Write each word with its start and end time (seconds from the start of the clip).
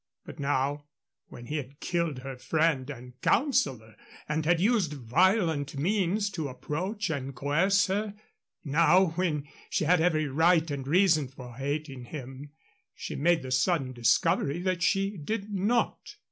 But 0.25 0.39
now, 0.39 0.85
when 1.27 1.45
he 1.45 1.57
had 1.57 1.79
killed 1.79 2.17
her 2.23 2.35
friend 2.35 2.89
and 2.89 3.21
counsellor 3.21 3.95
and 4.27 4.47
had 4.47 4.59
used 4.59 4.93
violent 4.93 5.77
means 5.77 6.31
to 6.31 6.47
approach 6.49 7.11
and 7.11 7.35
coerce 7.35 7.85
her 7.85 8.15
now 8.63 9.09
when 9.09 9.47
she 9.69 9.85
had 9.85 10.01
every 10.01 10.25
right 10.27 10.71
and 10.71 10.87
reason 10.87 11.27
for 11.27 11.53
hating 11.53 12.05
him, 12.05 12.49
she 12.95 13.15
made 13.15 13.43
the 13.43 13.51
sudden 13.51 13.93
discovery 13.93 14.57
that 14.61 14.81
she 14.81 15.17
did 15.17 15.53
not. 15.53 16.15